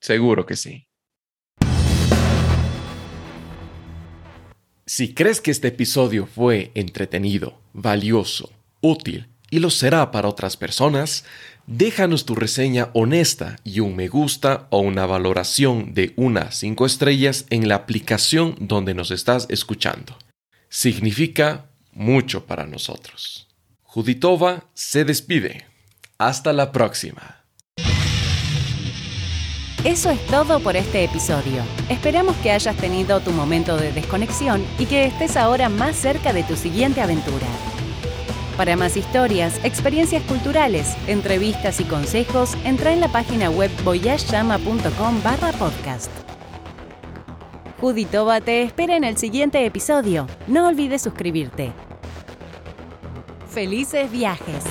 Seguro 0.00 0.46
que 0.46 0.56
sí. 0.56 0.88
Si 4.86 5.12
crees 5.12 5.42
que 5.42 5.50
este 5.50 5.68
episodio 5.68 6.26
fue 6.26 6.70
entretenido, 6.74 7.60
valioso, 7.74 8.50
útil, 8.80 9.31
y 9.52 9.58
lo 9.58 9.68
será 9.68 10.10
para 10.10 10.28
otras 10.28 10.56
personas, 10.56 11.26
déjanos 11.66 12.24
tu 12.24 12.34
reseña 12.34 12.88
honesta 12.94 13.56
y 13.64 13.80
un 13.80 13.94
me 13.94 14.08
gusta 14.08 14.66
o 14.70 14.78
una 14.78 15.04
valoración 15.04 15.92
de 15.92 16.14
unas 16.16 16.56
5 16.56 16.86
estrellas 16.86 17.44
en 17.50 17.68
la 17.68 17.74
aplicación 17.74 18.56
donde 18.58 18.94
nos 18.94 19.10
estás 19.10 19.46
escuchando. 19.50 20.16
Significa 20.70 21.66
mucho 21.92 22.46
para 22.46 22.64
nosotros. 22.64 23.46
Juditova 23.82 24.70
se 24.72 25.04
despide. 25.04 25.66
Hasta 26.16 26.54
la 26.54 26.72
próxima. 26.72 27.44
Eso 29.84 30.08
es 30.10 30.26
todo 30.28 30.60
por 30.60 30.76
este 30.76 31.04
episodio. 31.04 31.62
Esperamos 31.90 32.36
que 32.36 32.52
hayas 32.52 32.76
tenido 32.78 33.20
tu 33.20 33.32
momento 33.32 33.76
de 33.76 33.92
desconexión 33.92 34.64
y 34.78 34.86
que 34.86 35.04
estés 35.04 35.36
ahora 35.36 35.68
más 35.68 35.94
cerca 35.96 36.32
de 36.32 36.42
tu 36.42 36.56
siguiente 36.56 37.02
aventura. 37.02 37.46
Para 38.56 38.76
más 38.76 38.96
historias, 38.96 39.58
experiencias 39.64 40.22
culturales, 40.24 40.94
entrevistas 41.06 41.80
y 41.80 41.84
consejos, 41.84 42.56
entra 42.64 42.92
en 42.92 43.00
la 43.00 43.08
página 43.08 43.50
web 43.50 43.70
voyageyama.com 43.82 45.22
barra 45.22 45.52
podcast. 45.52 46.10
Juditova 47.80 48.40
te 48.40 48.62
espera 48.62 48.96
en 48.96 49.04
el 49.04 49.16
siguiente 49.16 49.64
episodio. 49.64 50.26
No 50.46 50.68
olvides 50.68 51.02
suscribirte. 51.02 51.72
Felices 53.48 54.10
viajes. 54.10 54.64